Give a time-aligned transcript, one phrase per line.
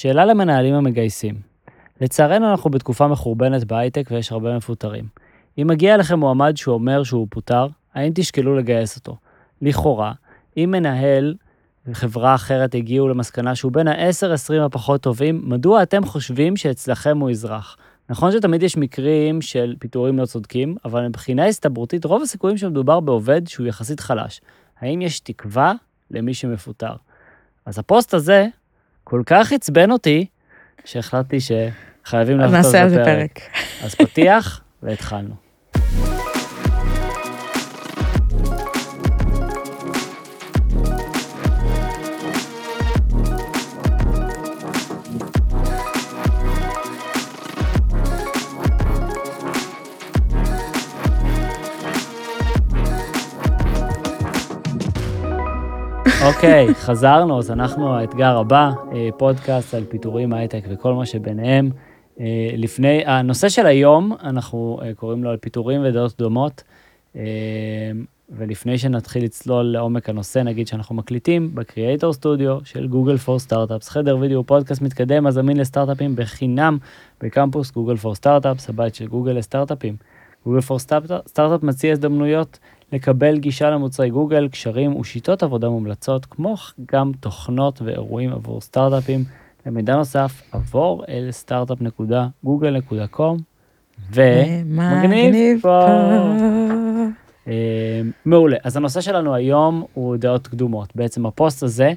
[0.00, 1.34] שאלה למנהלים המגייסים.
[2.00, 5.04] לצערנו אנחנו בתקופה מחורבנת בהייטק ויש הרבה מפוטרים.
[5.58, 9.16] אם מגיע אליכם מועמד שהוא אומר שהוא פוטר, האם תשקלו לגייס אותו?
[9.62, 10.12] לכאורה,
[10.56, 11.34] אם מנהל
[11.86, 17.76] וחברה אחרת הגיעו למסקנה שהוא בין ה-10-20 הפחות טובים, מדוע אתם חושבים שאצלכם הוא אזרח?
[18.10, 23.46] נכון שתמיד יש מקרים של פיטורים לא צודקים, אבל מבחינה הסתברותית רוב הסיכויים שמדובר בעובד
[23.46, 24.40] שהוא יחסית חלש.
[24.80, 25.72] האם יש תקווה
[26.10, 26.92] למי שמפוטר?
[27.66, 28.46] אז הפוסט הזה
[29.10, 30.26] כל כך עצבן אותי,
[30.84, 33.38] שהחלטתי שחייבים לעשות על זה פרק.
[33.84, 35.47] אז פתיח, והתחלנו.
[56.28, 61.70] אוקיי, חזרנו, אז אנחנו האתגר הבא, אה, פודקאסט על פיטורים הייטק וכל מה שביניהם.
[62.20, 66.62] אה, לפני, הנושא של היום, אנחנו אה, קוראים לו על פיטורים ודעות קדומות,
[68.30, 73.88] ולפני שנתחיל לצלול לעומק הנושא, נגיד שאנחנו מקליטים ב Creator Studio של Google for Startups,
[73.88, 76.78] חדר וידאו פודקאסט מתקדם הזמין לסטארט-אפים בחינם
[77.20, 79.96] בקמפוס Google for Startups, הבית של גוגל לסטארט-אפים.
[80.46, 82.58] Google for Startup מציע הזדמנויות
[82.92, 86.54] לקבל גישה למוצרי גוגל, קשרים ושיטות עבודה מומלצות, כמו
[86.92, 89.24] גם תוכנות ואירועים עבור סטארט-אפים.
[89.66, 93.36] למידע נוסף, עבור אל startup.google.com
[94.12, 95.86] ומגניב פה.
[97.48, 98.56] אה, מעולה.
[98.64, 100.96] אז הנושא שלנו היום הוא דעות קדומות.
[100.96, 101.92] בעצם הפוסט הזה,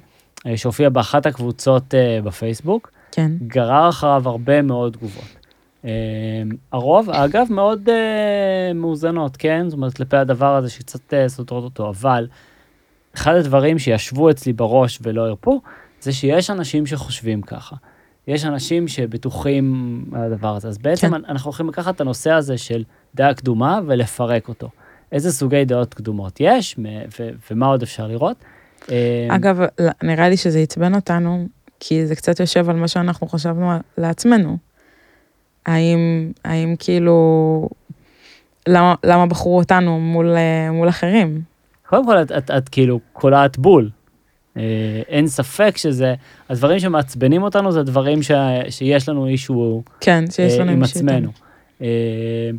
[0.47, 3.31] אה, שהופיע באחת הקבוצות אה, בפייסבוק, כן.
[3.47, 5.40] גרר אחריו הרבה מאוד תגובות.
[5.81, 5.85] Uh,
[6.71, 9.69] הרוב, אגב, מאוד uh, מאוזנות, כן?
[9.69, 12.27] זאת אומרת, כלפי הדבר הזה שקצת uh, סותרות אותו, אבל
[13.15, 15.61] אחד הדברים שישבו אצלי בראש ולא הרפו,
[16.01, 17.75] זה שיש אנשים שחושבים ככה.
[18.27, 20.67] יש אנשים שבטוחים על הדבר הזה.
[20.67, 21.25] אז בעצם כן.
[21.29, 22.83] אנחנו הולכים לקחת את הנושא הזה של
[23.15, 24.69] דעה קדומה ולפרק אותו.
[25.11, 26.79] איזה סוגי דעות קדומות יש,
[27.51, 28.37] ומה עוד אפשר לראות.
[28.91, 29.59] אה, אגב,
[30.03, 31.47] נראה לי שזה עצבן אותנו,
[31.79, 34.57] כי זה קצת יושב על מה שאנחנו חשבנו לעצמנו.
[35.65, 37.69] האם, האם כאילו,
[38.67, 41.41] למה, למה בחרו אותנו מול, אה, מול אחרים?
[41.87, 43.89] קודם כל, את, את, את כאילו קולעת בול.
[44.57, 46.15] אה, אין ספק שזה,
[46.49, 48.31] הדברים שמעצבנים אותנו זה דברים ש,
[48.69, 51.31] שיש לנו אישו כן, שיש לנו אה, עם מישהו עצמנו.
[51.81, 52.49] אה,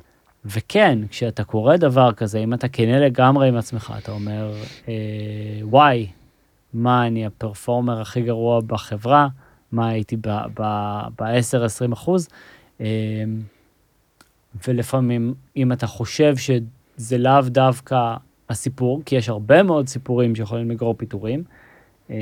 [0.44, 4.52] וכן, כשאתה קורא דבר כזה, אם אתה כנה לגמרי עם עצמך, אתה אומר,
[4.88, 4.94] אה,
[5.62, 6.06] וואי,
[6.74, 9.28] מה, אני הפרפורמר הכי גרוע בחברה,
[9.72, 12.28] מה הייתי ב-10-20 אחוז,
[14.68, 18.14] ולפעמים, אם אתה חושב שזה לאו דווקא
[18.48, 21.44] הסיפור, כי יש הרבה מאוד סיפורים שיכולים לגרור פיטורים,
[22.10, 22.16] אה,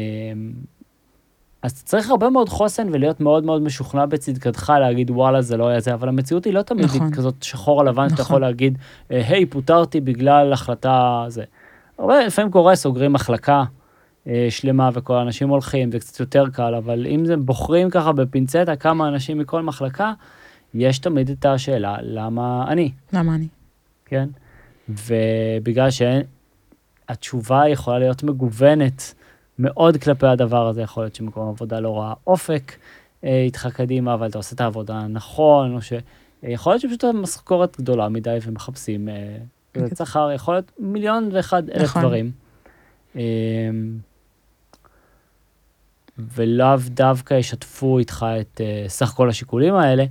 [1.62, 5.68] אז אתה צריך הרבה מאוד חוסן ולהיות מאוד מאוד משוכנע בצדקתך להגיד וואלה זה לא
[5.68, 6.96] היה זה, אבל המציאות היא לא תמיד נכון.
[6.96, 7.12] נכון.
[7.12, 8.24] כזאת שחור על לבן שאתה נכון.
[8.24, 8.78] יכול להגיד,
[9.10, 11.44] אה, היי פוטרתי בגלל החלטה זה.
[11.98, 13.64] הרבה לפעמים קורה, סוגרים מחלקה
[14.26, 18.76] אה, שלמה וכל האנשים הולכים, זה קצת יותר קל, אבל אם זה בוחרים ככה בפינצטה
[18.76, 20.12] כמה אנשים מכל מחלקה,
[20.74, 22.92] יש תמיד את השאלה למה אני.
[23.12, 23.48] למה אני?
[24.04, 24.28] כן?
[24.88, 29.14] ובגלל שהתשובה יכולה להיות מגוונת
[29.58, 32.72] מאוד כלפי הדבר הזה, יכול להיות שמקום עבודה לא ראה אופק
[33.24, 38.08] אה, איתך קדימה, אבל אתה עושה את העבודה נכון, או שיכול להיות שפשוט המשכורת גדולה
[38.08, 39.36] מדי ומחפשים אה.
[39.98, 42.02] שכר, יכול להיות מיליון ואחד אלף נכון.
[42.02, 42.30] דברים.
[43.16, 43.70] אה,
[46.18, 50.04] ולאו דווקא ישתפו איתך את אה, סך כל השיקולים האלה.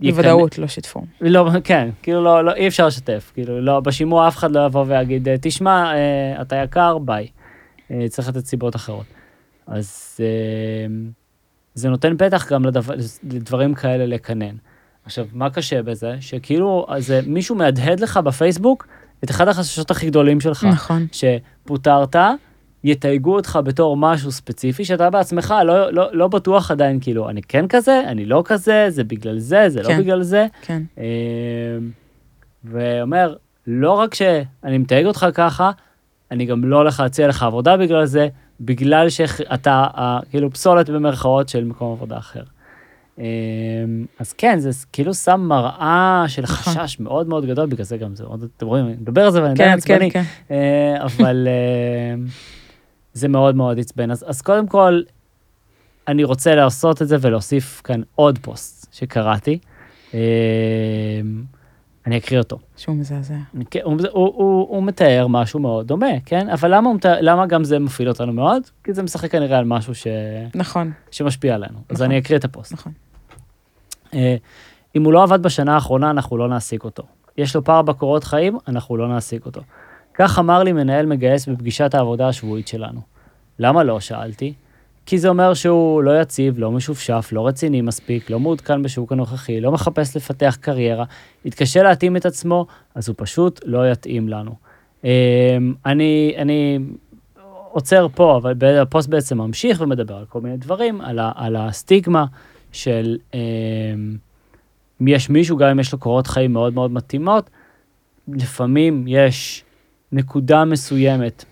[0.00, 1.02] בוודאות לא שיתפו.
[1.20, 4.84] לא, כן, כאילו לא, לא, אי אפשר לשתף, כאילו לא, בשימוע אף אחד לא יבוא
[4.88, 7.28] ויגיד, תשמע, אה, אתה יקר, ביי.
[7.90, 9.06] אה, צריך לתת סיבות אחרות.
[9.66, 10.86] אז אה,
[11.74, 12.94] זה נותן פתח גם לדבר,
[13.30, 14.56] לדברים כאלה לקנן.
[15.04, 16.16] עכשיו, מה קשה בזה?
[16.20, 18.86] שכאילו, אז אה, מישהו מהדהד לך בפייסבוק
[19.24, 21.06] את אחד החששות הכי גדולים שלך, נכון.
[21.12, 22.16] שפוטרת,
[22.84, 27.68] יתייגו אותך בתור משהו ספציפי, שאתה בעצמך לא, לא, לא בטוח עדיין, כאילו, אני כן
[27.68, 29.96] כזה, אני לא כזה, זה בגלל זה, זה כן.
[29.96, 30.46] לא בגלל זה.
[30.62, 30.82] כן.
[30.98, 31.04] אה,
[32.64, 33.34] ואומר,
[33.66, 35.70] לא רק שאני מתייג אותך ככה,
[36.30, 38.28] אני גם לא הולך להציע לך עבודה בגלל זה,
[38.60, 42.42] בגלל שאתה אה, כאילו פסולת במרכאות של מקום עבודה אחר.
[43.18, 43.24] אה,
[44.18, 46.74] אז כן, זה כאילו שם מראה של נכון.
[46.74, 49.42] חשש מאוד מאוד גדול, בגלל זה גם זה, עוד אתם רואים, אני מדבר על זה
[49.42, 50.22] ואני כן, עדיין כן, עצבני, כן.
[50.50, 52.14] אה, אבל אה,
[53.18, 54.10] זה מאוד מאוד עצבן.
[54.10, 55.00] אז, אז קודם כל,
[56.08, 59.58] אני רוצה לעשות את זה ולהוסיף כאן עוד פוסט שקראתי.
[60.14, 60.20] אה,
[62.06, 62.58] אני אקריא אותו.
[62.76, 63.34] שהוא מזעזע.
[63.70, 66.48] כן, הוא, הוא, הוא, הוא מתאר משהו מאוד דומה, כן?
[66.48, 68.62] אבל למה, מתאר, למה גם זה מפעיל אותנו מאוד?
[68.84, 70.06] כי זה משחק כנראה על משהו ש,
[70.54, 71.78] נכון, שמשפיע עלינו.
[71.88, 72.06] אז נכון.
[72.06, 72.72] אני אקריא את הפוסט.
[72.72, 72.92] נכון.
[74.14, 74.36] אה,
[74.96, 77.02] אם הוא לא עבד בשנה האחרונה, אנחנו לא נעסיק אותו.
[77.38, 79.60] יש לו פער בקורות חיים, אנחנו לא נעסיק אותו.
[80.18, 83.00] כך אמר לי מנהל מגייס בפגישת העבודה השבועית שלנו.
[83.58, 84.00] למה לא?
[84.00, 84.52] שאלתי.
[85.06, 89.60] כי זה אומר שהוא לא יציב, לא משופשף, לא רציני מספיק, לא מעודכן בשוק הנוכחי,
[89.60, 91.04] לא מחפש לפתח קריירה,
[91.44, 94.54] יתקשה להתאים את עצמו, אז הוא פשוט לא יתאים לנו.
[95.04, 95.08] אמ,
[95.86, 96.78] אני, אני
[97.70, 102.24] עוצר פה, אבל הפוסט בעצם ממשיך ומדבר על כל מיני דברים, על, ה, על הסטיגמה
[102.72, 103.38] של אמ,
[105.02, 107.50] אם יש מישהו, גם אם יש לו קורות חיים מאוד מאוד מתאימות,
[108.28, 109.64] לפעמים יש
[110.12, 111.44] נקודה מסוימת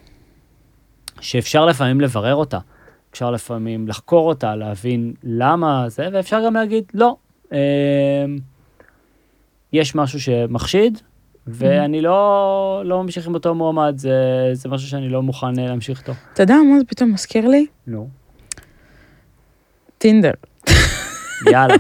[1.20, 2.58] שאפשר לפעמים לברר אותה.
[3.12, 7.17] אפשר לפעמים לחקור אותה, להבין למה זה, ואפשר גם להגיד, לא,
[7.53, 7.58] אה,
[9.73, 10.99] יש משהו שמחשיד,
[11.47, 14.14] ואני לא, לא ממשיך עם אותו מועמד, זה,
[14.53, 16.12] זה משהו שאני לא מוכן אה, להמשיך איתו.
[16.32, 17.67] אתה יודע מה זה פתאום מזכיר לי?
[17.87, 18.08] נו,
[19.99, 20.32] טינדר.
[21.53, 21.75] יאללה,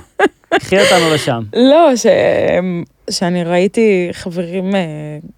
[0.48, 1.42] קחי אותנו לשם.
[1.56, 2.06] לא, ש...
[3.10, 4.80] שאני ראיתי חברים אה,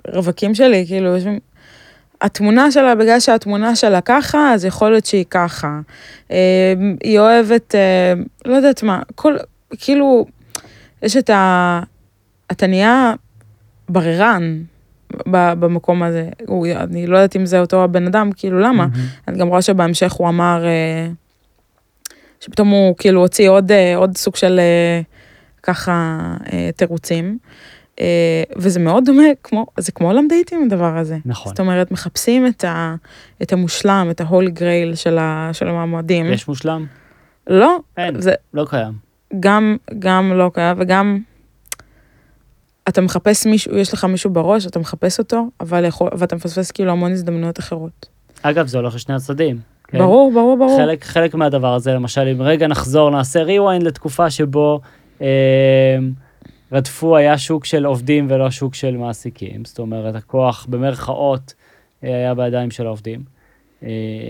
[0.08, 1.38] רווקים שלי, כאילו, יושבים...
[2.20, 5.80] התמונה שלה, בגלל שהתמונה שלה ככה, אז יכול להיות שהיא ככה.
[6.30, 8.12] אה, היא אוהבת, אה,
[8.44, 9.36] לא יודעת מה, כל,
[9.78, 10.26] כאילו,
[11.02, 11.80] יש את ה...
[12.52, 13.14] אתה נהיה
[13.88, 14.62] בררן
[15.26, 16.28] במקום הזה.
[16.46, 18.86] הוא, אני לא יודעת אם זה אותו הבן אדם, כאילו, למה?
[19.28, 20.64] אני גם רואה שבהמשך הוא אמר,
[22.40, 24.60] שפתאום הוא כאילו הוציא עוד, עוד סוג של
[25.68, 26.20] ככה
[26.52, 27.38] אה, תירוצים.
[28.00, 31.18] אה, וזה מאוד דומה, כמו, זה כמו עולם דייטים הדבר הזה.
[31.24, 31.50] נכון.
[31.50, 32.94] זאת אומרת, מחפשים את, ה,
[33.42, 36.26] את המושלם, את ההולי גרייל של, ה, של המועמדים.
[36.26, 36.86] יש מושלם?
[37.46, 38.92] לא, אין, זה לא קיים.
[39.40, 41.18] גם, גם לא קיים, וגם
[42.88, 46.92] אתה מחפש מישהו, יש לך מישהו בראש, אתה מחפש אותו, אבל יכול, ואתה מפספס כאילו
[46.92, 48.06] המון הזדמנויות אחרות.
[48.42, 49.60] אגב, זה הולך לשני הצדדים.
[49.88, 49.98] כן?
[49.98, 50.78] ברור, ברור, ברור.
[50.78, 54.80] חלק, חלק מהדבר הזה, למשל, אם רגע נחזור, נעשה rewind לתקופה שבו
[56.72, 59.64] רדפו, היה שוק של עובדים ולא שוק של מעסיקים.
[59.64, 61.54] זאת אומרת, הכוח במרכאות
[62.04, 63.22] אה, היה בידיים של העובדים.
[63.82, 63.88] אה,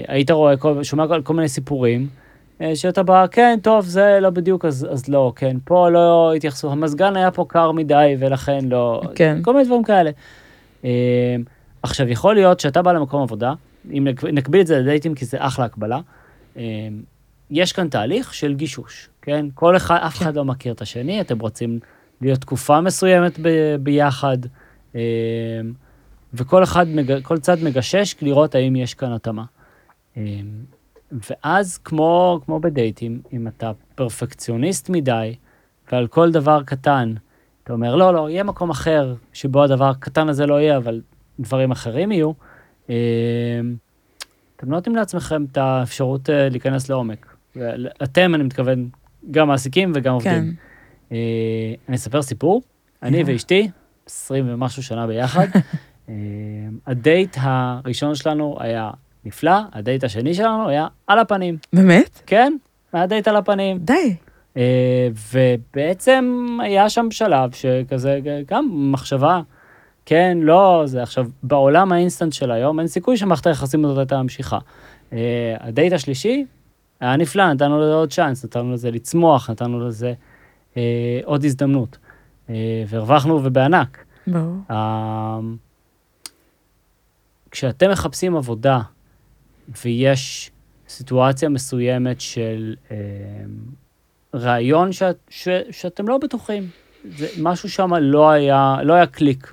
[0.08, 2.08] היית רואה, שומע כל, כל מיני סיפורים,
[2.61, 6.73] אה, שאתה בא, כן, טוב, זה לא בדיוק, אז, אז לא, כן, פה לא התייחסו,
[6.73, 9.38] המזגן היה פה קר מדי ולכן לא, כן.
[9.43, 10.11] כל מיני דברים כאלה.
[10.85, 11.37] אה,
[11.82, 13.52] עכשיו, יכול להיות שאתה בא למקום עבודה,
[13.93, 16.00] אם נק- נקביל את זה לדייטים, כי זה אחלה הקבלה,
[16.56, 16.62] אה,
[17.50, 19.47] יש כאן תהליך של גישוש, כן?
[19.55, 21.79] כל אחד, אף אחד לא מכיר את השני, אתם רוצים
[22.21, 24.39] להיות תקופה מסוימת ב- ביחד,
[24.95, 25.00] אה,
[26.35, 26.87] וכל אחד,
[27.23, 29.45] כל צד מגשש לראות האם יש כאן התאמה.
[30.17, 30.23] אה,
[31.12, 35.35] ואז, כמו, כמו בדייטים, אם אתה פרפקציוניסט מדי,
[35.93, 37.15] ועל כל דבר קטן,
[37.65, 41.00] אתה אומר, לא, לא, יהיה מקום אחר שבו הדבר הקטן הזה לא יהיה, אבל
[41.41, 42.33] דברים אחרים יהיו,
[42.91, 42.95] אה,
[44.56, 47.38] אתם לא נותנים לעצמכם את האפשרות להיכנס לעומק.
[48.03, 48.89] אתם, אני מתכוון,
[49.31, 50.33] גם מעסיקים וגם עובדים.
[50.33, 50.49] כן.
[51.13, 52.63] אה, אני אספר סיפור.
[53.03, 53.23] אני.
[53.27, 53.71] ואשתי,
[54.07, 55.47] 20 ומשהו שנה ביחד.
[56.09, 56.15] אה,
[56.87, 58.91] הדייט הראשון שלנו היה
[59.25, 61.57] נפלא, הדייט השני שלנו היה על הפנים.
[61.73, 62.23] באמת?
[62.27, 62.53] כן,
[62.93, 63.79] היה דייט על הפנים.
[63.79, 64.17] די.
[64.57, 69.41] אה, ובעצם היה שם שלב שכזה, גם מחשבה,
[70.07, 74.59] כן, לא, זה עכשיו, בעולם האינסטנט של היום, אין סיכוי שמערכת היחסים הזאת הייתה ממשיכה.
[75.61, 76.45] הדייט השלישי
[77.00, 80.15] היה נפלא, נתנו לזה עוד צ'אנס, נתנו לזה לצמוח, נתנו לזה
[80.77, 81.99] אה, עוד הזדמנות.
[82.50, 84.05] אה, והרווחנו ובענק.
[84.26, 84.57] ברור.
[84.71, 85.38] אה,
[87.50, 88.81] כשאתם מחפשים עבודה
[89.85, 90.50] ויש
[90.88, 92.97] סיטואציה מסוימת של אה,
[94.35, 96.69] ראיון שאת, ש, שאתם לא בטוחים,
[97.17, 99.52] זה, משהו שם לא היה, לא היה קליק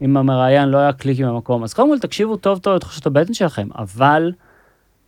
[0.00, 1.62] עם המראיין, לא היה קליק עם המקום.
[1.62, 4.32] אז קודם כל תקשיבו טוב טוב את תחושת הבטן שלכם, אבל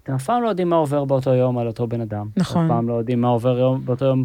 [0.02, 2.28] אתם אף פעם לא יודעים מה עובר באותו יום על אותו בן אדם.
[2.36, 2.64] נכון.
[2.64, 4.24] אף פעם לא יודעים מה עובר יום, באותו יום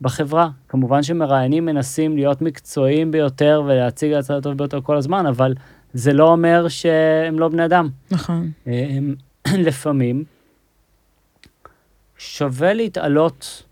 [0.00, 0.48] בחברה.
[0.68, 5.54] כמובן שמראיינים מנסים להיות מקצועיים ביותר ולהציג את הצד הטוב ביותר כל הזמן, אבל
[5.94, 7.88] זה לא אומר שהם לא בני אדם.
[8.10, 8.50] נכון.
[8.66, 9.14] הם,
[9.66, 10.24] לפעמים
[12.18, 13.62] שווה להתעלות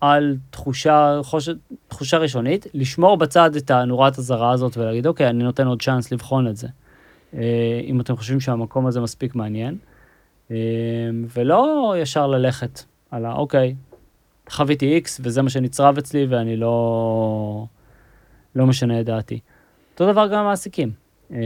[0.00, 1.48] על תחושה, חוש,
[1.88, 6.48] תחושה ראשונית, לשמור בצד את הנורת אזהרה הזאת ולהגיד, אוקיי, אני נותן עוד צ'אנס לבחון
[6.48, 6.68] את זה.
[7.34, 9.76] אה, אם אתם חושבים שהמקום הזה מספיק מעניין,
[11.34, 13.74] ולא ישר ללכת על ה, אוקיי,
[14.50, 17.66] חוויתי איקס וזה מה שנצרב אצלי ואני לא,
[18.54, 19.40] לא משנה את דעתי.
[19.92, 20.90] אותו דבר גם המעסיקים.
[21.32, 21.38] אה,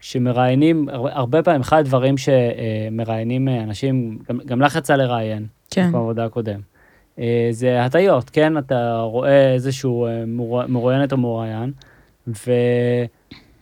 [0.00, 5.92] שמראיינים, הר- הרבה פעמים, אחד הדברים שמראיינים אנשים, גם, גם לך יצא לראיין, כן.
[5.92, 6.60] בעבודה הקודם.
[7.18, 8.58] אה, זה הטיות, כן?
[8.58, 11.72] אתה רואה איזשהו אה, מרוא- מרואיינת או מרואיין,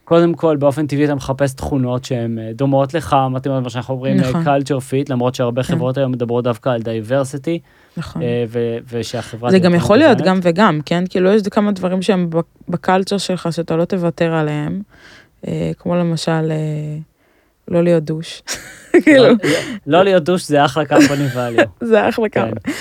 [0.09, 4.17] וקודם כל, באופן טבעי אתה מחפש תכונות שהן אה, דומות לך, מתאימות למה שאנחנו אומרים
[4.17, 4.47] נכון.
[4.47, 5.75] culture fit, למרות שהרבה כן.
[5.75, 7.59] חברות היום מדברות דווקא על diversity,
[7.97, 8.23] נכון.
[8.23, 9.51] אה, ו- ושהחברה...
[9.51, 10.29] זה גם יכול להיות מגוונת.
[10.29, 11.05] גם וגם, כן?
[11.11, 12.31] כאילו יש כמה דברים שהם
[12.69, 14.83] בקלצ'ר שלך שאתה לא תוותר עליהם,
[15.49, 16.99] אה, כמו למשל אה,
[17.69, 18.43] לא להיות דוש.
[19.03, 19.35] כאילו, לא-
[19.87, 21.67] לא להיות דוש זה אחלה company value.
[21.91, 22.41] זה אחלה כן.
[22.51, 22.73] כמה.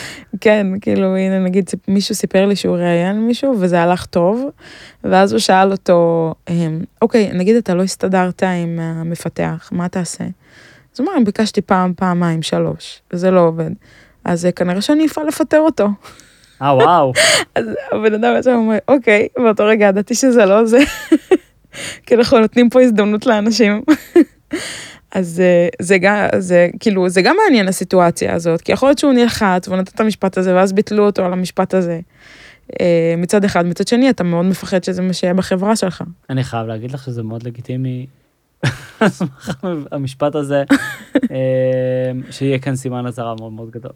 [0.41, 4.45] כן, כאילו, הנה נגיד מישהו סיפר לי שהוא ראיין מישהו וזה הלך טוב,
[5.03, 10.23] ואז הוא שאל אותו, אמ, אוקיי, נגיד אתה לא הסתדרת עם המפתח, מה תעשה?
[10.93, 13.71] אז הוא אמר, ביקשתי פעם, פעמיים, שלוש, וזה לא עובד.
[14.25, 15.87] אז אה, כנראה שאני אפעל לפטר אותו.
[16.61, 17.13] אה, וואו.
[17.55, 20.79] אז הבן אדם ישר אומר, אוקיי, באותו רגע ידעתי שזה לא זה,
[22.05, 23.81] כי אנחנו נותנים פה הזדמנות לאנשים.
[25.11, 29.13] אז אה, זה גם, זה כאילו, זה גם מעניין הסיטואציה הזאת, כי יכול להיות שהוא
[29.13, 31.99] נלחץ והוא נתן את המשפט הזה, ואז ביטלו אותו על המשפט הזה.
[32.81, 36.03] אה, מצד אחד, מצד שני, אתה מאוד מפחד שזה מה שיהיה בחברה שלך.
[36.29, 38.07] אני חייב להגיד לך שזה מאוד לגיטימי.
[39.91, 40.63] המשפט הזה,
[41.31, 43.91] אה, שיהיה כאן סימן אזהרה מאוד מאוד גדול.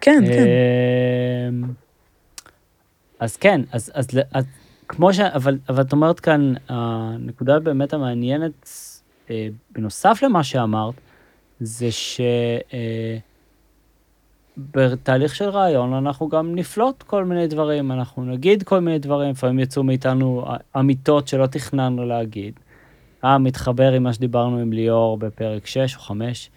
[0.00, 0.46] כן, כן,
[3.20, 4.44] אז כן, אז, אז, אז
[4.88, 5.20] כמו ש...
[5.20, 8.70] אבל, אבל את אומרת כאן, הנקודה באמת המעניינת,
[9.72, 10.94] בנוסף למה שאמרת,
[11.60, 12.20] זה ש...
[12.72, 13.18] אה,
[15.26, 19.82] של רעיון אנחנו גם נפלוט כל מיני דברים, אנחנו נגיד כל מיני דברים, לפעמים יצאו
[19.82, 20.44] מאיתנו
[20.78, 22.60] אמיתות שלא תכננו להגיד.
[23.24, 26.50] אה, מתחבר עם מה שדיברנו עם ליאור בפרק 6 או 5,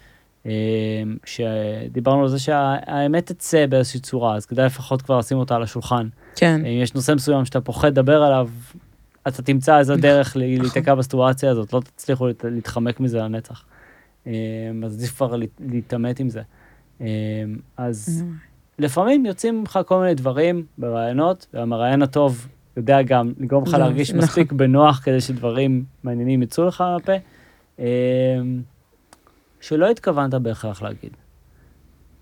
[1.25, 6.07] שדיברנו על זה שהאמת תצא באיזושהי צורה, אז כדאי לפחות כבר לשים אותה על השולחן.
[6.35, 8.49] כן, אם יש נושא מסוים שאתה פוחד לדבר עליו,
[9.27, 10.61] אתה תמצא איזה דרך ל- נכון.
[10.65, 13.65] להיתקע בסיטואציה הזאת, לא תצליחו להת- להתחמק מזה לנצח.
[14.27, 14.31] אה,
[14.85, 16.41] אז עדיף כבר להת- להתעמת עם זה.
[17.01, 17.07] אה,
[17.77, 18.23] אז
[18.79, 24.09] לפעמים יוצאים ממך כל מיני דברים ברעיונות, והמראיין הטוב יודע גם לגרום לך גם, להרגיש
[24.11, 24.23] נכון.
[24.23, 27.13] מספיק בנוח כדי שדברים מעניינים יצאו לך מהפה,
[27.79, 27.85] אה,
[29.61, 31.11] שלא התכוונת בהכרח להגיד.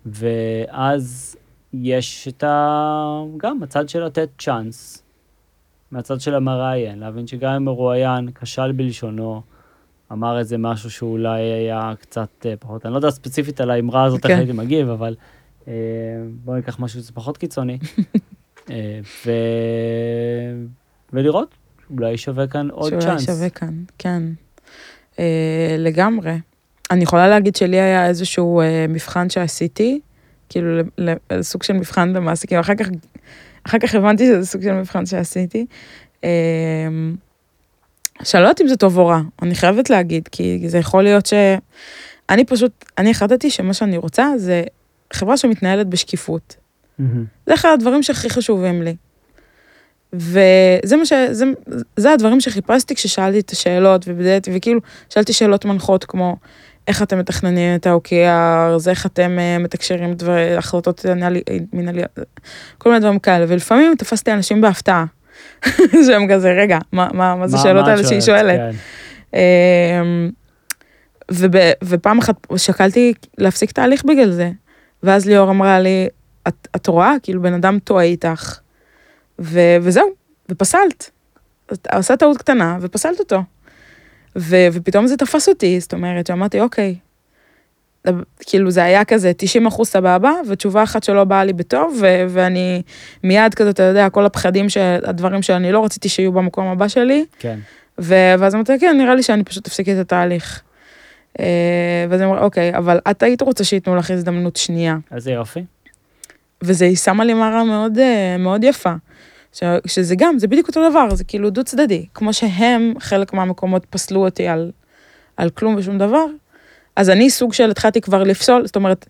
[0.06, 1.36] ואז
[1.74, 3.08] יש את ה...
[3.38, 5.01] גם הצד של לתת צ'אנס,
[5.92, 9.42] מהצד של המראיין, להבין שגם אם מרואיין כשל בלשונו,
[10.12, 14.26] אמר איזה משהו שאולי היה קצת אה, פחות, אני לא יודע ספציפית על האמרה הזאת,
[14.26, 14.38] איך כן.
[14.38, 15.16] הייתי מגיב, אבל
[15.68, 15.74] אה,
[16.46, 17.78] בואו ניקח משהו שזה פחות קיצוני,
[18.72, 19.32] אה, ו...
[21.14, 21.56] ולראות,
[21.98, 23.26] אולי שווה כאן עוד שאולי צ'אנס.
[23.26, 24.24] שווה כאן, כן.
[25.20, 26.38] אה, לגמרי.
[26.92, 30.00] אני יכולה להגיד שלי היה איזשהו אה, מבחן שעשיתי,
[30.50, 32.88] כאילו ל- ל- סוג של מבחן למעסיקים, אחר כך,
[33.64, 35.66] אחר כך הבנתי שזה סוג של מבחן שעשיתי.
[36.24, 36.30] אה,
[38.24, 41.26] שאני לא יודעת אם זה טוב או רע, אני חייבת להגיד, כי זה יכול להיות
[41.26, 41.34] ש...
[42.30, 44.64] אני פשוט, אני החלטתי שמה שאני רוצה זה
[45.14, 46.56] חברה שמתנהלת בשקיפות.
[47.48, 48.96] זה אחד הדברים שהכי חשובים לי.
[50.14, 51.14] וזה מה ש...
[51.32, 51.46] זה,
[51.98, 56.36] זה הדברים שחיפשתי כששאלתי את השאלות, ובדלתי, וכאילו, שאלתי שאלות מנחות כמו,
[56.92, 61.06] איך אתם מתכננים את ה-OKR, איך אתם אה, מתקשרים דבר, החלטות
[61.74, 62.10] מנהליות,
[62.78, 65.06] כל מיני דברים כאלה, ולפעמים תפסתי אנשים בהפתעה,
[66.06, 68.60] שהם כזה, רגע, מה, מה, מה זה שאלות האלה שהיא שואלת?
[68.60, 68.72] כן.
[69.34, 70.30] אמ,
[71.32, 74.52] וב, ופעם אחת שקלתי להפסיק תהליך בגלל זה.
[75.04, 76.08] ואז ליאור אמרה לי,
[76.48, 77.14] את, את רואה?
[77.24, 78.60] כאילו בן אדם טועה איתך.
[79.40, 80.10] ו, וזהו,
[80.50, 81.12] ופסלת.
[81.88, 83.44] עשה טעות קטנה ופסלת אותו.
[84.36, 86.96] ו, ופתאום זה תפס אותי, זאת אומרת, שאמרתי, אוקיי.
[88.40, 92.82] כאילו זה היה כזה 90 אחוז סבבה, ותשובה אחת שלא באה לי בטוב, ו- ואני
[93.24, 94.66] מיד כזה, אתה יודע, כל הפחדים,
[95.06, 97.60] הדברים שאני לא רציתי שיהיו במקום הבא שלי, כן.
[98.00, 100.62] ו- ואז אמרתי, כן, נראה לי שאני פשוט אפסיק את התהליך.
[101.40, 104.98] אה, ואז היא אמרה, אוקיי, אבל את היית רוצה שייתנו לך הזדמנות שנייה.
[105.16, 105.64] איזה יופי.
[106.62, 108.94] וזה, היא שמה לי מראה מאוד, אה, מאוד יפה.
[109.54, 112.06] ש- שזה גם, זה בדיוק אותו דבר, זה כאילו דו צדדי.
[112.14, 114.72] כמו שהם, חלק מהמקומות פסלו אותי על,
[115.38, 116.26] על כלום ושום דבר,
[116.96, 119.06] אז אני סוג של התחלתי כבר לפסול, זאת אומרת,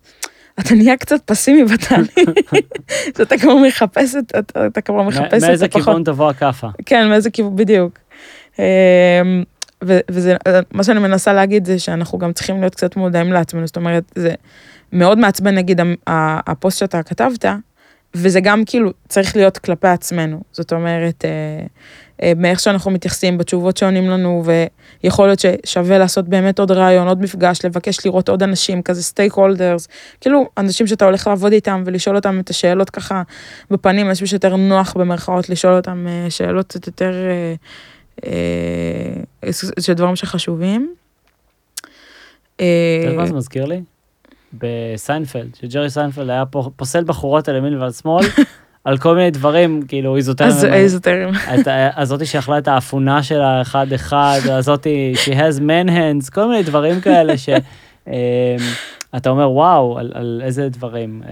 [0.60, 2.30] אתה נהיה קצת פסימי בתהליך,
[3.18, 5.82] שאתה כבר מחפש את, אתה, אתה כבר מחפש את מאיזה הפחות.
[5.84, 6.68] כיוון תבוא הכאפה.
[6.86, 7.98] כן, מאיזה כיוון, בדיוק.
[8.58, 8.64] אמ,
[9.84, 10.36] ו- וזה,
[10.72, 14.34] מה שאני מנסה להגיד זה שאנחנו גם צריכים להיות קצת מודעים לעצמנו, זאת אומרת, זה
[14.92, 17.44] מאוד מעצבן, נגיד, הפוסט שאתה כתבת,
[18.14, 20.40] וזה גם כאילו צריך להיות כלפי עצמנו.
[20.52, 21.30] זאת אומרת, אה,
[22.22, 24.44] אה, מאיך שאנחנו מתייחסים, בתשובות שעונים לנו,
[25.04, 29.88] ויכול להיות ששווה לעשות באמת עוד ראיון, עוד מפגש, לבקש לראות עוד אנשים, כזה stakeholders,
[30.20, 33.22] כאילו, אנשים שאתה הולך לעבוד איתם ולשאול אותם את השאלות ככה
[33.70, 37.54] בפנים, אנשים שיותר נוח במרכאות לשאול אותם אה, שאלות קצת יותר, אה,
[39.44, 40.94] אה, של דברים שחשובים.
[42.56, 42.64] אתה
[43.04, 43.82] יודע מה זה מזכיר לי?
[44.58, 48.24] בסיינפלד, שג'רי סיינפלד היה פו- פוסל בחורות על ימין ועל שמאל,
[48.84, 50.52] על כל מיני דברים, כאילו איזוטריים.
[51.46, 56.62] אז הזאתי שאכלה את האפונה שלה אחד אחד, הזאתי she has man hands, כל מיני
[56.62, 58.10] דברים כאלה שאתה
[59.30, 61.22] אומר וואו, על, על איזה דברים.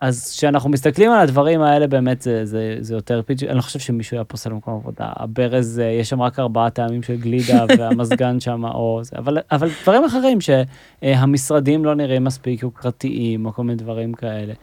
[0.00, 3.78] אז כשאנחנו מסתכלים על הדברים האלה באמת זה, זה, זה יותר פיצ'י, אני לא חושב
[3.78, 8.40] שמישהו היה פוסל במקום עבודה, הברז, אה, יש שם רק ארבעה טעמים של גלידה והמזגן
[8.40, 13.76] שם, או זה, אבל, אבל דברים אחרים שהמשרדים לא נראים מספיק יוקרתיים, או כל מיני
[13.76, 14.54] דברים כאלה.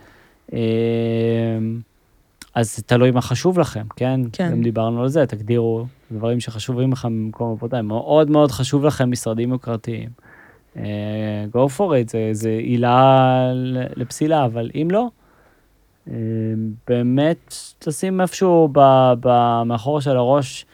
[0.54, 0.58] אמ,
[2.56, 4.20] אז זה תלוי מה חשוב לכם, כן?
[4.32, 4.52] כן.
[4.52, 9.52] גם דיברנו על זה, תגדירו דברים שחשובים לכם במקום עבודה, מאוד מאוד חשוב לכם משרדים
[9.52, 10.10] יוקרתיים.
[10.78, 13.52] אה, go for it, זה, זה עילה
[13.96, 15.08] לפסילה, אבל אם לא, אה,
[16.88, 18.80] באמת תשים איפשהו ב,
[19.20, 20.66] ב, מאחור של הראש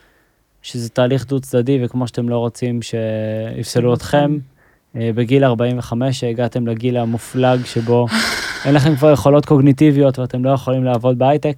[0.61, 4.37] שזה תהליך דו צדדי, וכמו שאתם לא רוצים שיפסלו אתכם,
[4.95, 8.07] אה, בגיל 45 שהגעתם לגיל המופלג שבו
[8.65, 11.55] אין לכם כבר יכולות קוגניטיביות ואתם לא יכולים לעבוד בהייטק.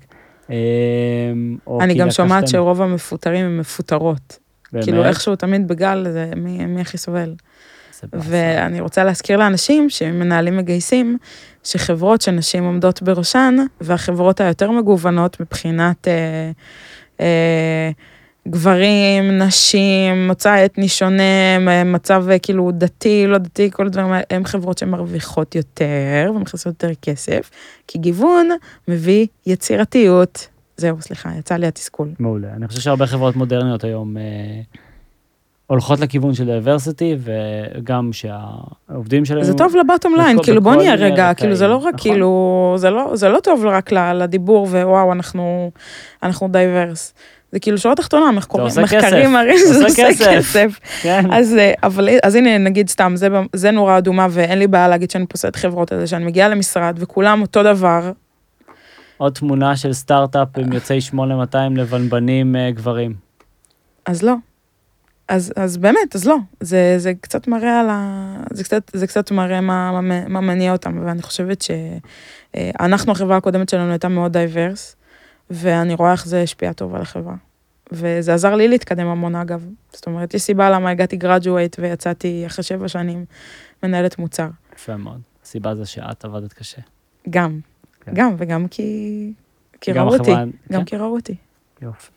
[1.67, 4.39] או אני גם שומעת שרוב המפוטרים הם מפוטרות.
[4.71, 7.33] באמת, כאילו איכשהו תמיד בגל, זה מי מי הכי סובל.
[8.13, 11.17] ואני רוצה להזכיר לאנשים שמנהלים מגייסים,
[11.63, 16.51] שחברות שנשים עומדות בראשן, והחברות היותר מגוונות מבחינת אה,
[17.19, 17.91] אה,
[18.47, 24.43] גברים, נשים, מוצא אתני שונה, מצב אה, כאילו דתי, לא דתי, כל הדברים האלה, הן
[24.43, 27.49] חברות שמרוויחות יותר ומכניסות יותר כסף,
[27.87, 28.49] כי גיוון
[28.87, 30.47] מביא יצירתיות.
[30.77, 32.09] זהו, סליחה, יצא לי התסכול.
[32.19, 32.47] מעולה.
[32.53, 34.23] אני חושב שהרבה חברות מודרניות היום אה,
[35.67, 39.43] הולכות לכיוון של diversity, וגם שהעובדים שלהם...
[39.43, 42.11] זה טוב ל bottom line, כאילו בוא נהיה רגע, כאילו זה לא רק נכון.
[42.11, 45.71] כאילו, זה לא, זה לא טוב רק לדיבור ווואו, אנחנו,
[46.23, 47.13] אנחנו diverse.
[47.51, 49.31] זה כאילו שורה תחתונה, מחקרים.
[49.31, 50.25] מראים זה שזה עושה כסף.
[50.29, 50.79] כסף.
[51.01, 51.33] כן.
[51.33, 55.11] אז, אה, אבל, אז הנה, נגיד סתם, זה, זה נורה אדומה ואין לי בעיה להגיד
[55.11, 58.11] שאני פוסלת חברות על זה, שאני מגיעה למשרד וכולם אותו דבר,
[59.17, 63.13] עוד תמונה של סטארט-אפ עם יוצאי 8200 לבנבנים אה, גברים.
[64.05, 64.33] אז לא.
[65.27, 66.35] אז, אז באמת, אז לא.
[66.59, 68.37] זה, זה קצת מראה על ה...
[68.51, 71.65] זה קצת, זה קצת מראה מה, מה, מה מניע אותם, ואני חושבת
[72.53, 74.95] שאנחנו, החברה הקודמת שלנו הייתה מאוד diverse,
[75.49, 77.35] ואני רואה איך זה השפיע טוב על החברה.
[77.91, 79.65] וזה עזר לי להתקדם המון אגב.
[79.93, 83.25] זאת אומרת, יש סיבה למה הגעתי graduate ויצאתי אחרי שבע שנים
[83.83, 84.47] מנהלת מוצר.
[84.75, 85.21] יפה מאוד.
[85.43, 86.81] הסיבה זה שאת עבדת קשה.
[87.29, 87.59] גם,
[88.01, 88.11] כן.
[88.15, 89.33] גם, וגם כי,
[89.81, 90.31] כי גם ראו אותי,
[90.71, 91.35] גם כן, כי ראו אותי.
[91.81, 92.11] יופי.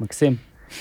[0.00, 0.36] מקסים.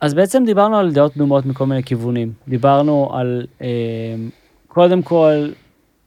[0.00, 2.32] אז בעצם דיברנו על דעות קדומות מכל מיני כיוונים.
[2.48, 3.66] דיברנו על, אמ,
[4.68, 5.48] קודם כל,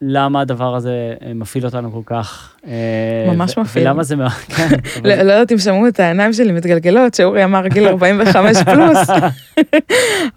[0.02, 0.92] למה הדבר הזה
[1.26, 2.50] אה, מפעיל אותנו כל כך.
[2.68, 3.88] אה, ממש מפעיל.
[3.88, 4.68] ולמה זה מאוד, כן.
[5.04, 9.10] לא לא יודעת אם שמעו את העיניים שלי מתגלגלות, שאורי אמר גיל 45 פלוס,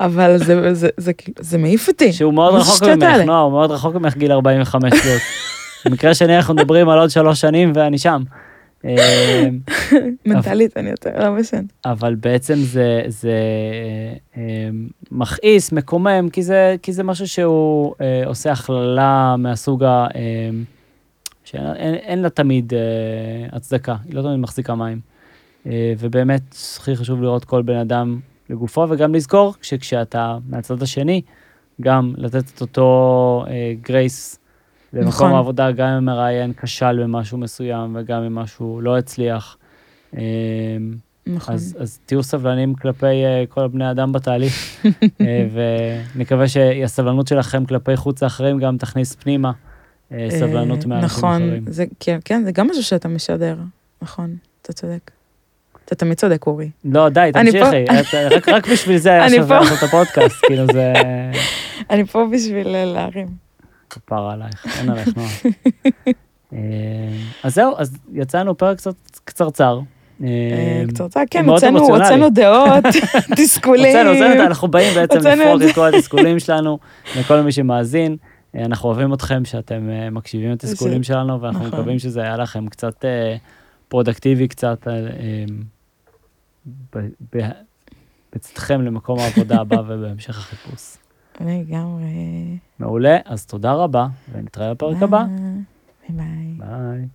[0.00, 2.12] אבל זה- זה- זה כאילו- זה מעיף אותי.
[2.12, 3.04] שהוא מאוד רחוק ממך?
[3.26, 5.22] נועה, הוא מאוד רחוק ממך גיל 45 פלוס.
[5.86, 8.22] במקרה שני אנחנו מדברים על עוד שלוש שנים ואני שם.
[8.84, 9.58] אמ,
[10.26, 11.60] מנטלית אני יותר לא משנה.
[11.84, 13.38] אבל בעצם זה, זה
[14.36, 14.68] אה,
[15.10, 20.06] מכעיס, מקומם, כי זה, כי זה משהו שהוא אה, עושה הכללה מהסוג ה...
[20.14, 20.50] אה,
[21.44, 25.00] שאין אין, אין לה תמיד אה, הצדקה, היא לא תמיד מחזיקה מים.
[25.98, 26.42] ובאמת,
[26.76, 28.20] הכי חשוב לראות כל בן אדם
[28.50, 31.22] לגופו, וגם לזכור שכשאתה מהצד השני,
[31.80, 33.44] גם לתת את אותו
[33.82, 34.38] גרייס
[34.94, 35.32] למקום נכון.
[35.32, 39.56] העבודה, גם אם המראיין כשל במשהו מסוים וגם אם משהו לא הצליח.
[40.16, 40.22] אה,
[41.26, 41.54] נכון.
[41.54, 44.88] אז, אז תהיו סבלנים כלפי uh, כל בני אדם בתהליך, uh,
[46.16, 49.52] ונקווה שהסבלנות שלכם כלפי חוץ האחרים גם תכניס פנימה
[50.10, 51.64] uh, סבלנות אה, מאנשים נכון, אחרים.
[51.66, 53.56] זה- כן, כן, זה גם משהו שאתה משדר,
[54.02, 55.10] נכון, אתה צודק.
[55.84, 56.70] אתה תמיד צודק, אורי.
[56.84, 57.84] לא, די, תמשיכי,
[58.36, 59.60] רק, רק בשביל זה היה שווה.
[59.60, 60.92] לעשות את הפודקאסט, כאילו זה
[61.90, 63.43] אני פה בשביל אה, להרים.
[63.94, 65.28] כפרה עלייך, אין עלייך נועה.
[66.52, 66.58] אה,
[67.42, 69.80] אז זהו, אז יצאנו פרק קצת קצרצר.
[70.22, 72.84] אה, אה, קצרצר, כן, הוצאנו דעות,
[73.36, 73.86] תסכולים.
[73.86, 76.78] הוצאנו, הוצאנו, אנחנו באים בעצם לפרוק את כל התסכולים שלנו
[77.16, 78.16] לכל מי שמאזין.
[78.54, 81.80] אנחנו אוהבים אתכם שאתם מקשיבים לתסכולים שלנו, ואנחנו נכון.
[81.80, 83.04] מקווים שזה היה לכם קצת
[83.88, 84.88] פרודקטיבי, קצת
[86.94, 86.98] ב-
[87.36, 87.50] ב-
[88.34, 91.03] בצאתכם למקום העבודה הבא ובהמשך החיפוש.
[91.40, 92.58] לגמרי.
[92.78, 95.24] מעולה, אז תודה רבה, ונתראה בפרק הבא.
[96.08, 96.54] ביי.
[96.58, 97.08] ביי.